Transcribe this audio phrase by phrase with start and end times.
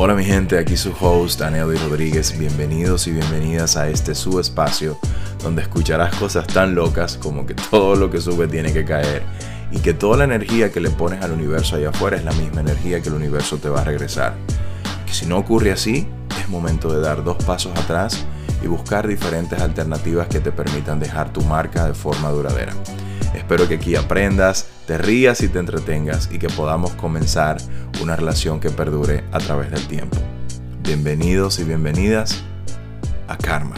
[0.00, 2.38] Hola mi gente, aquí su host Daniel Rodríguez.
[2.38, 4.96] Bienvenidos y bienvenidas a este su espacio
[5.42, 9.24] donde escucharás cosas tan locas como que todo lo que sube tiene que caer
[9.72, 12.60] y que toda la energía que le pones al universo allá afuera es la misma
[12.60, 14.34] energía que el universo te va a regresar.
[15.04, 16.06] Que si no ocurre así,
[16.40, 18.24] es momento de dar dos pasos atrás
[18.62, 22.72] y buscar diferentes alternativas que te permitan dejar tu marca de forma duradera.
[23.34, 27.58] Espero que aquí aprendas, te rías y te entretengas y que podamos comenzar
[28.00, 30.16] una relación que perdure a través del tiempo.
[30.80, 32.42] Bienvenidos y bienvenidas
[33.26, 33.76] a Karma.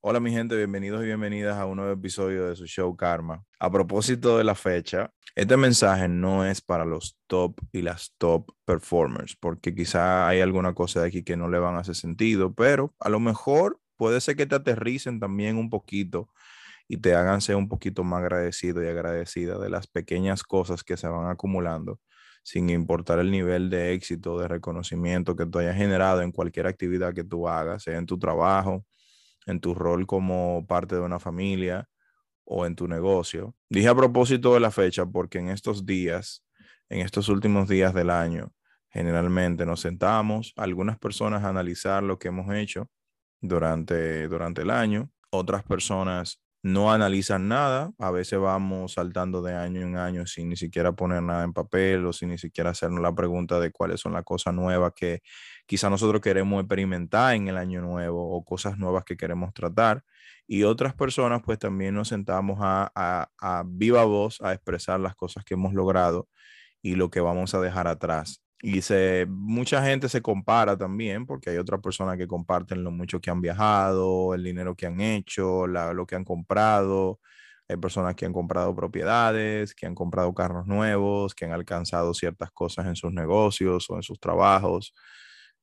[0.00, 3.44] Hola mi gente, bienvenidos y bienvenidas a un nuevo episodio de su show Karma.
[3.58, 8.48] A propósito de la fecha, este mensaje no es para los top y las top
[8.64, 12.54] performers, porque quizá hay alguna cosa de aquí que no le van a hacer sentido,
[12.54, 16.28] pero a lo mejor puede ser que te aterricen también un poquito
[16.88, 20.96] y te hagan ser un poquito más agradecido y agradecida de las pequeñas cosas que
[20.96, 22.00] se van acumulando,
[22.42, 27.14] sin importar el nivel de éxito, de reconocimiento que tú hayas generado en cualquier actividad
[27.14, 28.84] que tú hagas, sea en tu trabajo,
[29.46, 31.88] en tu rol como parte de una familia
[32.44, 33.54] o en tu negocio.
[33.68, 36.44] Dije a propósito de la fecha porque en estos días,
[36.88, 38.52] en estos últimos días del año,
[38.90, 42.88] generalmente nos sentamos algunas personas a analizar lo que hemos hecho
[43.40, 49.82] durante, durante el año, otras personas no analizan nada, a veces vamos saltando de año
[49.82, 53.14] en año sin ni siquiera poner nada en papel o sin ni siquiera hacernos la
[53.14, 55.22] pregunta de cuáles son las cosas nuevas que
[55.66, 60.04] quizá nosotros queremos experimentar en el año nuevo o cosas nuevas que queremos tratar.
[60.46, 65.14] Y otras personas pues también nos sentamos a, a, a viva voz a expresar las
[65.16, 66.28] cosas que hemos logrado
[66.82, 68.42] y lo que vamos a dejar atrás.
[68.62, 73.20] Y se, mucha gente se compara también, porque hay otras personas que comparten lo mucho
[73.20, 77.20] que han viajado, el dinero que han hecho, lo que han comprado.
[77.68, 82.50] Hay personas que han comprado propiedades, que han comprado carros nuevos, que han alcanzado ciertas
[82.52, 84.94] cosas en sus negocios o en sus trabajos.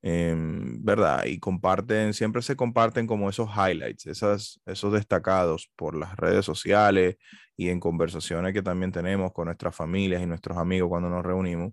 [0.06, 1.24] Em, ¿Verdad?
[1.26, 7.16] Y comparten, siempre se comparten como esos highlights, esas, esos destacados por las redes sociales
[7.56, 11.72] y en conversaciones que también tenemos con nuestras familias y nuestros amigos cuando nos reunimos.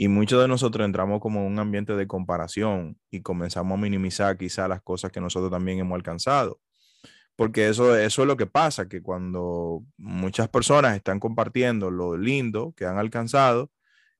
[0.00, 4.66] Y muchos de nosotros entramos como un ambiente de comparación y comenzamos a minimizar quizá
[4.66, 6.58] las cosas que nosotros también hemos alcanzado.
[7.36, 12.72] Porque eso, eso es lo que pasa, que cuando muchas personas están compartiendo lo lindo
[12.78, 13.70] que han alcanzado,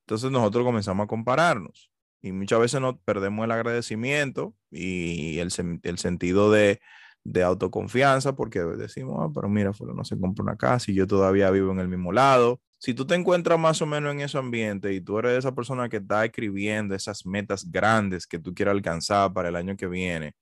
[0.01, 1.91] entonces nosotros comenzamos a compararnos.
[2.21, 5.49] Y muchas veces nos perdemos el agradecimiento y el,
[5.83, 6.81] el sentido de,
[7.25, 11.51] de autoconfianza porque decimos, ah, pero mira, no se compra una casa y yo todavía
[11.51, 14.95] vivo en el mismo lado si tú te encuentras más o menos en ese ambiente
[14.95, 19.35] y tú eres esa persona que está escribiendo esas metas grandes que tú quieres alcanzar
[19.35, 20.35] para el año que viene,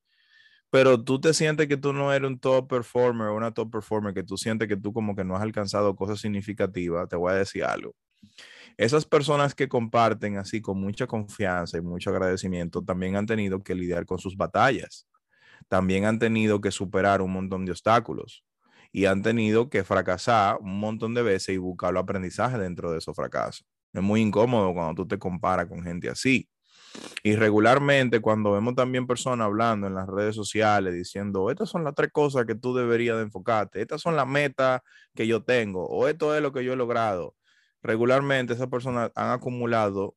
[0.70, 4.14] pero tú te sientes que tú no eres un top performer o una top performer,
[4.14, 7.36] que tú sientes que tú como que no has alcanzado cosas significativas, te voy a
[7.36, 7.96] decir algo.
[8.76, 13.74] Esas personas que comparten así con mucha confianza y mucho agradecimiento también han tenido que
[13.74, 15.08] lidiar con sus batallas.
[15.66, 18.44] También han tenido que superar un montón de obstáculos
[18.92, 22.98] y han tenido que fracasar un montón de veces y buscar los aprendizaje dentro de
[22.98, 23.66] esos fracasos.
[23.92, 26.48] Es muy incómodo cuando tú te comparas con gente así.
[27.22, 31.94] Y regularmente cuando vemos también personas hablando en las redes sociales diciendo, estas son las
[31.94, 34.80] tres cosas que tú deberías de enfocarte, estas son las metas
[35.14, 37.36] que yo tengo o esto es lo que yo he logrado,
[37.82, 40.16] regularmente esas personas han acumulado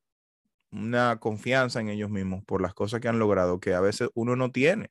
[0.70, 4.36] una confianza en ellos mismos por las cosas que han logrado que a veces uno
[4.36, 4.90] no tiene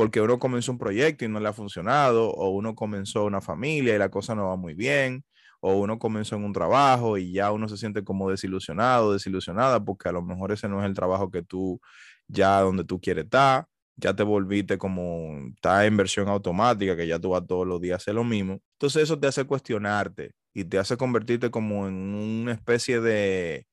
[0.00, 3.94] porque uno comenzó un proyecto y no le ha funcionado, o uno comenzó una familia
[3.94, 5.26] y la cosa no va muy bien,
[5.60, 10.08] o uno comenzó en un trabajo y ya uno se siente como desilusionado, desilusionada, porque
[10.08, 11.82] a lo mejor ese no es el trabajo que tú
[12.28, 17.18] ya donde tú quieres estar, ya te volviste como, está en versión automática, que ya
[17.18, 18.58] tú vas todos los días a hacer lo mismo.
[18.78, 23.66] Entonces eso te hace cuestionarte y te hace convertirte como en una especie de,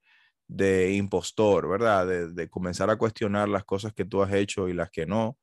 [0.47, 2.05] de impostor, ¿verdad?
[2.07, 5.37] De, de comenzar a cuestionar las cosas que tú has hecho y las que no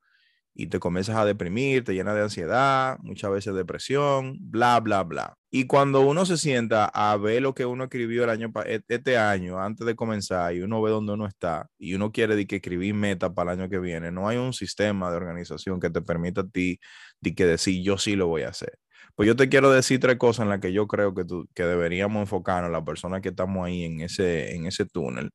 [0.55, 5.37] y te comienzas a deprimir, te llena de ansiedad, muchas veces depresión, bla, bla, bla.
[5.51, 9.19] Y cuando uno se sienta a ver lo que uno escribió el año, e, este
[9.19, 12.57] año, antes de comenzar, y uno ve dónde uno está, y uno quiere de que
[12.57, 16.03] escribir meta para el año que viene, no hay un sistema de organización que te
[16.03, 16.79] permita a ti
[17.21, 18.79] de que decir, yo sí lo voy a hacer.
[19.17, 21.65] Pues yo te quiero decir tres cosas en las que yo creo que, tú, que
[21.65, 25.31] deberíamos enfocarnos, las personas que estamos ahí en ese, en ese túnel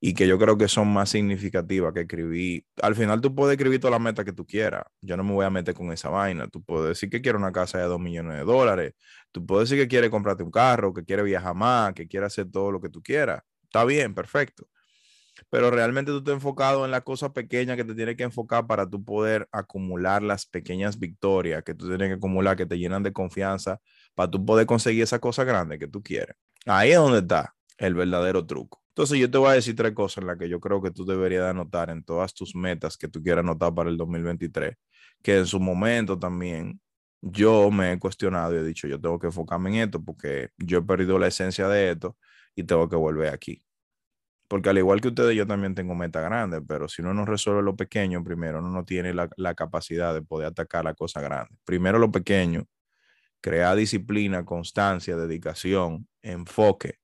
[0.00, 2.64] y que yo creo que son más significativas que escribir.
[2.82, 4.84] Al final tú puedes escribir todas las metas que tú quieras.
[5.02, 6.48] Yo no me voy a meter con esa vaina.
[6.48, 8.94] Tú puedes decir que quieres una casa de dos millones de dólares.
[9.30, 12.50] Tú puedes decir que quieres comprarte un carro, que quieres viajar más, que quieres hacer
[12.50, 13.42] todo lo que tú quieras.
[13.64, 14.66] Está bien, perfecto.
[15.50, 18.88] Pero realmente tú estás enfocado en la cosa pequeña que te tienes que enfocar para
[18.88, 23.12] tú poder acumular las pequeñas victorias que tú tienes que acumular, que te llenan de
[23.12, 23.80] confianza,
[24.14, 26.36] para tú poder conseguir esa cosa grande que tú quieres.
[26.66, 28.79] Ahí es donde está el verdadero truco.
[28.90, 31.04] Entonces yo te voy a decir tres cosas en las que yo creo que tú
[31.04, 34.76] deberías anotar en todas tus metas que tú quieras anotar para el 2023,
[35.22, 36.80] que en su momento también
[37.22, 40.78] yo me he cuestionado y he dicho, yo tengo que enfocarme en esto porque yo
[40.78, 42.16] he perdido la esencia de esto
[42.56, 43.62] y tengo que volver aquí.
[44.48, 47.62] Porque al igual que ustedes, yo también tengo metas grandes, pero si uno no resuelve
[47.62, 51.54] lo pequeño, primero uno no tiene la, la capacidad de poder atacar la cosa grande.
[51.64, 52.64] Primero lo pequeño,
[53.40, 56.98] crear disciplina, constancia, dedicación, enfoque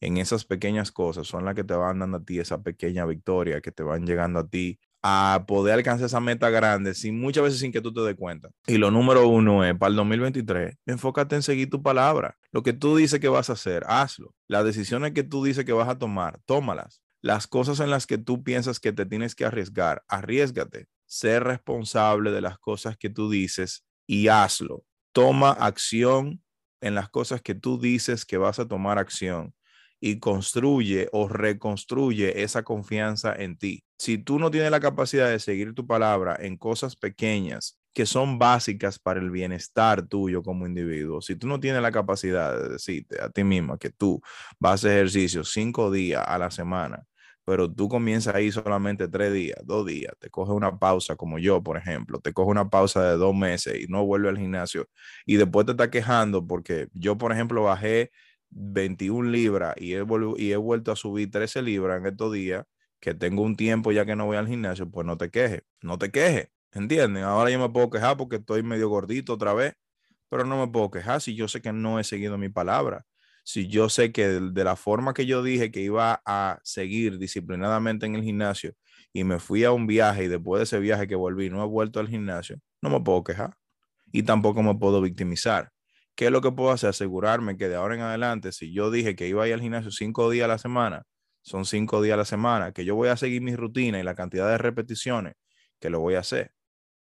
[0.00, 3.60] en esas pequeñas cosas son las que te van dando a ti esa pequeña victoria,
[3.60, 7.60] que te van llegando a ti a poder alcanzar esa meta grande, sin, muchas veces
[7.60, 8.50] sin que tú te des cuenta.
[8.66, 12.38] Y lo número uno es, para el 2023, enfócate en seguir tu palabra.
[12.50, 14.34] Lo que tú dices que vas a hacer, hazlo.
[14.46, 17.02] Las decisiones que tú dices que vas a tomar, tómalas.
[17.22, 20.86] Las cosas en las que tú piensas que te tienes que arriesgar, arriesgate.
[21.06, 24.84] Ser responsable de las cosas que tú dices y hazlo.
[25.12, 26.42] Toma acción
[26.82, 29.54] en las cosas que tú dices que vas a tomar acción
[30.00, 33.84] y construye o reconstruye esa confianza en ti.
[33.98, 38.38] Si tú no tienes la capacidad de seguir tu palabra en cosas pequeñas que son
[38.38, 43.20] básicas para el bienestar tuyo como individuo, si tú no tienes la capacidad de decirte
[43.20, 44.20] a ti misma que tú
[44.58, 47.04] vas a ejercicio cinco días a la semana,
[47.44, 51.62] pero tú comienzas ahí solamente tres días, dos días, te coges una pausa como yo,
[51.62, 54.86] por ejemplo, te coges una pausa de dos meses y no vuelves al gimnasio
[55.26, 58.12] y después te estás quejando porque yo, por ejemplo, bajé
[58.50, 62.66] 21 libras y he, vuelto a subir 13 libras en estos días,
[63.00, 65.98] que tengo un tiempo ya que no voy al gimnasio, pues no te quejes, no
[65.98, 67.24] te quejes, ¿entienden?
[67.24, 69.74] Ahora yo me puedo quejar porque estoy medio gordito otra vez,
[70.28, 73.06] pero no me puedo quejar si yo sé que no he seguido mi palabra.
[73.44, 78.06] Si yo sé que de, la forma que yo dije que iba a seguir disciplinadamente
[78.06, 78.74] en el gimnasio
[79.12, 81.66] y me fui a un viaje y después de ese viaje que volví no he
[81.66, 83.56] vuelto al gimnasio, no me puedo quejar
[84.12, 85.72] y tampoco me puedo victimizar.
[86.20, 86.90] ¿Qué es lo que puedo hacer?
[86.90, 89.90] Asegurarme que de ahora en adelante, si yo dije que iba a ir al gimnasio
[89.90, 91.04] cinco días a la semana,
[91.40, 94.14] son cinco días a la semana, que yo voy a seguir mi rutina y la
[94.14, 95.36] cantidad de repeticiones
[95.78, 96.52] que lo voy a hacer.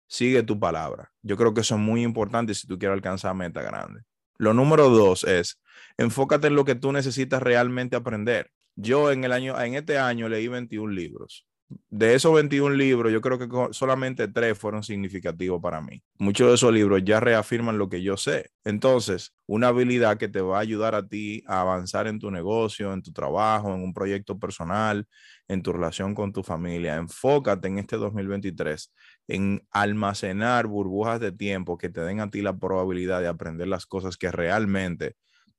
[0.05, 1.13] Sigue tu palabra.
[1.21, 4.01] Yo creo que eso es muy importante si tú quieres alcanzar meta grande.
[4.37, 5.61] Lo número dos es,
[5.95, 8.51] enfócate en lo que tú necesitas realmente aprender.
[8.75, 11.47] Yo en el año, en este año leí 21 libros
[11.89, 16.03] de esos 21 libros, yo creo que solamente tres fueron significativos para mí.
[16.19, 18.51] Muchos de esos libros ya reafirman lo que yo sé.
[18.63, 22.93] Entonces, una habilidad que te va a ayudar a ti a avanzar en tu negocio,
[22.93, 25.07] en tu trabajo, en un proyecto personal,
[25.47, 26.95] en tu relación con tu familia.
[26.95, 28.93] Enfócate en este 2023
[29.27, 33.85] en almacenar burbujas de tiempo que te den a ti la probabilidad de aprender las
[33.87, 35.15] cosas que realmente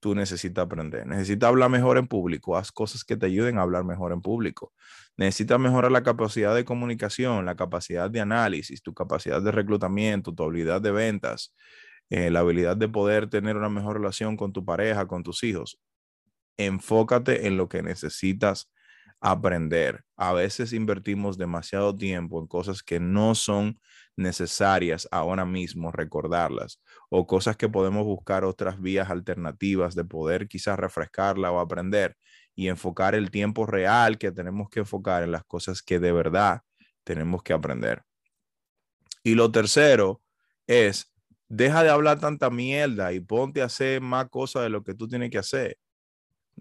[0.07, 1.05] tú necesitas aprender.
[1.05, 4.73] Necesitas hablar mejor en público, haz cosas que te ayuden a hablar mejor en público.
[5.17, 10.45] Necesitas mejorar la capacidad de comunicación, la capacidad de análisis, tu capacidad de reclutamiento, tu
[10.45, 11.57] habilidad de ventas,
[12.09, 15.81] eh, la habilidad de poder tener una mejor relación con tu pareja, con tus hijos.
[16.57, 18.71] Enfócate en lo que necesitas
[19.21, 20.05] aprender.
[20.17, 23.81] A veces invertimos demasiado tiempo en cosas que no son
[24.17, 26.81] necesarias ahora mismo recordarlas
[27.11, 32.17] o cosas que podemos buscar otras vías alternativas de poder quizás refrescarla o aprender
[32.55, 36.63] y enfocar el tiempo real que tenemos que enfocar en las cosas que de verdad
[37.05, 38.03] tenemos que aprender.
[39.23, 40.23] Y lo tercero
[40.67, 41.13] es,
[41.49, 45.07] deja de hablar tanta mierda y ponte a hacer más cosas de lo que tú
[45.07, 45.77] tienes que hacer.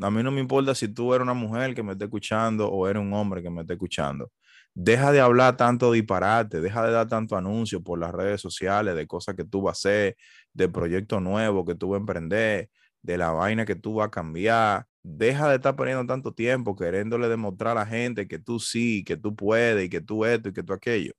[0.02, 2.88] A mí no me importa si tú eres una mujer que me esté escuchando o
[2.88, 4.31] eres un hombre que me esté escuchando.
[4.77, 9.07] Deja de hablar tanto disparate, deja de dar tanto anuncio por las redes sociales de
[9.07, 10.17] cosas que tú vas a hacer,
[10.53, 12.69] de proyectos nuevos que tú vas a emprender,
[13.01, 14.85] de la vaina que tú vas a cambiar.
[15.01, 19.15] Deja de estar perdiendo tanto tiempo queriéndole demostrar a la gente que tú sí, que
[19.15, 21.13] tú puedes y que tú esto y que tú aquello.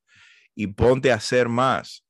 [0.54, 2.04] Y ponte a hacer más.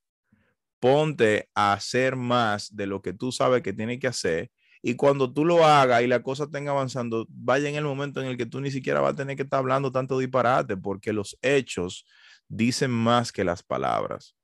[0.79, 4.51] Ponte a hacer más de lo que tú sabes que tienes que hacer
[4.81, 8.27] y cuando tú lo hagas y la cosa esté avanzando, vaya en el momento en
[8.27, 11.37] el que tú ni siquiera vas a tener que estar hablando tanto disparate, porque los
[11.41, 12.05] hechos
[12.47, 14.35] dicen más que las palabras.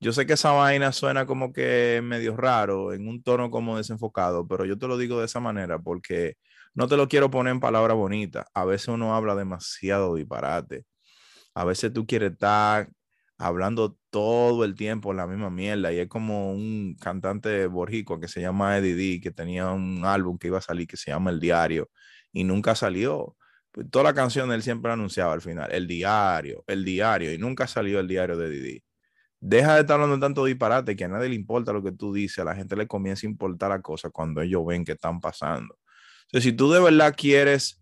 [0.00, 4.46] Yo sé que esa vaina suena como que medio raro, en un tono como desenfocado,
[4.46, 6.36] pero yo te lo digo de esa manera porque
[6.74, 8.46] no te lo quiero poner en palabras bonitas.
[8.54, 10.84] A veces uno habla demasiado disparate.
[11.54, 12.88] A veces tú quieres estar
[13.38, 15.92] hablando todo el tiempo la misma mierda.
[15.92, 20.38] Y es como un cantante borjico que se llama Eddie D, que tenía un álbum
[20.38, 21.90] que iba a salir que se llama El Diario
[22.32, 23.36] y nunca salió.
[23.70, 27.66] Pues toda la canción él siempre anunciaba al final, El Diario, El Diario, y nunca
[27.66, 28.82] salió el diario de Didi.
[29.40, 32.40] Deja de estar hablando tanto disparate que a nadie le importa lo que tú dices,
[32.40, 35.78] a la gente le comienza a importar la cosa cuando ellos ven que están pasando.
[36.24, 37.77] Entonces, si tú de verdad quieres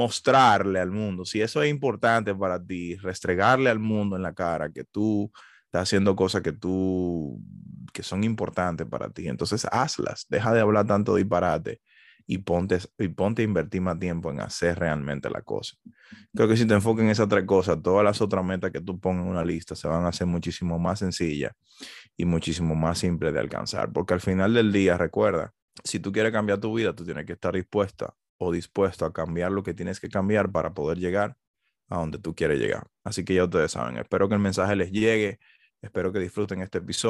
[0.00, 4.72] mostrarle al mundo, si eso es importante para ti, restregarle al mundo en la cara
[4.72, 5.30] que tú
[5.66, 7.38] estás haciendo cosas que tú,
[7.92, 11.82] que son importantes para ti, entonces hazlas, deja de hablar tanto disparate
[12.26, 15.76] y ponte, y ponte a invertir más tiempo en hacer realmente la cosa.
[16.34, 18.98] Creo que si te enfocas en esas tres cosas, todas las otras metas que tú
[18.98, 21.52] pongas en una lista se van a hacer muchísimo más sencillas
[22.16, 25.52] y muchísimo más simples de alcanzar, porque al final del día, recuerda,
[25.84, 29.52] si tú quieres cambiar tu vida, tú tienes que estar dispuesta o dispuesto a cambiar
[29.52, 31.36] lo que tienes que cambiar para poder llegar
[31.88, 32.86] a donde tú quieres llegar.
[33.04, 35.40] Así que ya ustedes saben, espero que el mensaje les llegue,
[35.82, 36.98] espero que disfruten este episodio.